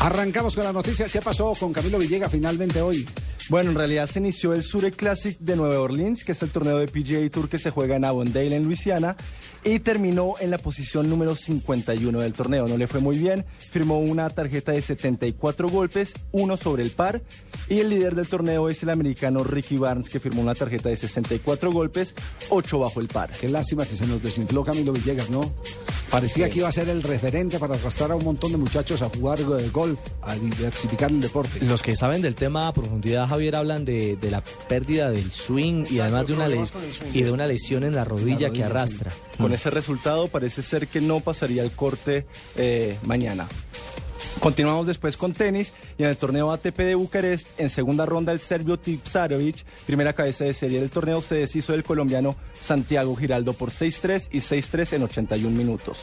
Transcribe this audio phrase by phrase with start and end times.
[0.00, 1.12] Arrancamos con las noticias.
[1.12, 3.06] ¿Qué pasó con Camilo Villegas finalmente hoy?
[3.50, 6.78] Bueno, en realidad se inició el Sure Classic de Nueva Orleans, que es el torneo
[6.78, 9.14] de PGA Tour que se juega en Avondale, en Luisiana,
[9.62, 12.66] y terminó en la posición número 51 del torneo.
[12.66, 17.20] No le fue muy bien, firmó una tarjeta de 74 golpes, uno sobre el par,
[17.68, 20.96] y el líder del torneo es el americano Ricky Barnes, que firmó una tarjeta de
[20.96, 22.14] 64 golpes,
[22.48, 23.32] 8 bajo el par.
[23.32, 25.52] Qué lástima que se nos desinfló Camilo Villegas, ¿no?
[26.10, 29.08] Parecía que iba a ser el referente para arrastrar a un montón de muchachos a
[29.08, 31.64] jugar eh, golf, a diversificar el deporte.
[31.64, 35.84] Los que saben del tema a profundidad, Javier, hablan de, de la pérdida del swing
[35.88, 36.56] y además de una, le-
[37.14, 39.12] y de una lesión en la rodilla, rodilla, que arrastra.
[39.38, 43.46] Con ese resultado parece ser que no pasaría el corte eh, mañana.
[44.40, 48.40] Continuamos después con tenis y en el torneo ATP de Bucarest, en segunda ronda el
[48.40, 53.70] serbio Tipsarevic, primera cabeza de serie del torneo, se deshizo del colombiano Santiago Giraldo por
[53.70, 55.98] 6-3 y 6-3 en 81 minutos.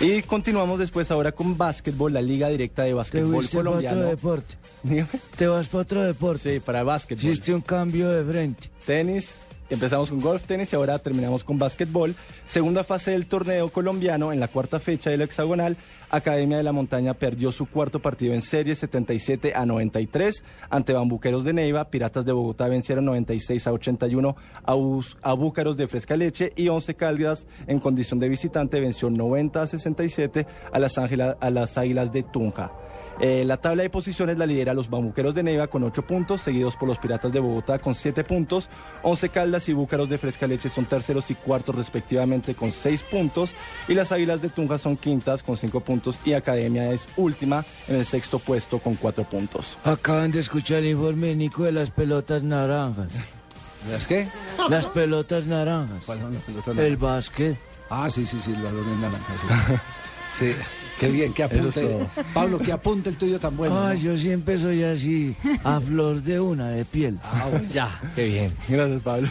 [0.00, 3.80] Y continuamos después ahora con básquetbol, la liga directa de Te básquetbol fuiste para otro
[3.82, 4.10] colombiano.
[4.10, 4.54] deporte.
[5.36, 6.54] Te vas para otro deporte.
[6.54, 7.24] Sí, para básquetbol.
[7.24, 8.70] Hiciste un cambio de frente.
[8.86, 9.34] tenis.
[9.70, 12.14] Empezamos con golf, tenis y ahora terminamos con básquetbol.
[12.46, 15.76] Segunda fase del torneo colombiano en la cuarta fecha del hexagonal.
[16.10, 21.44] Academia de la Montaña perdió su cuarto partido en serie 77 a 93 ante Bambuqueros
[21.44, 21.90] de Neiva.
[21.90, 24.76] Piratas de Bogotá vencieron 96 a 81 a,
[25.20, 29.66] a Búcaros de Fresca Leche y 11 Caldas en condición de visitante venció 90 a
[29.66, 32.72] 67 a las, a las Águilas de Tunja.
[33.20, 36.76] Eh, la tabla de posiciones la lidera los Bambuqueros de Neiva con 8 puntos, seguidos
[36.76, 38.68] por los Piratas de Bogotá con 7 puntos.
[39.02, 43.52] 11 Caldas y Búcaros de Fresca Leche son terceros y cuartos respectivamente con 6 puntos.
[43.88, 47.96] Y las Águilas de Tunja son quintas con 5 puntos y Academia es última en
[47.96, 49.76] el sexto puesto con 4 puntos.
[49.84, 53.12] Acaban de escuchar el informe de Nico de las pelotas naranjas.
[53.92, 54.28] ¿Es qué?
[54.68, 56.04] Las pelotas naranjas.
[56.04, 57.00] ¿Cuál son las pelotas El naranjas?
[57.00, 57.56] básquet.
[57.90, 59.36] Ah, sí, sí, sí, los balones naranjas.
[59.40, 59.78] Sí.
[60.34, 60.54] Sí,
[60.98, 62.06] qué bien, qué apunte.
[62.34, 63.88] Pablo, qué apunte el tuyo tan bueno.
[63.88, 63.94] ¿no?
[63.94, 67.18] yo siempre soy así, a flor de una, de piel.
[67.22, 67.68] Ah, bueno.
[67.72, 68.52] Ya, qué bien.
[68.68, 69.28] Gracias, Pablo.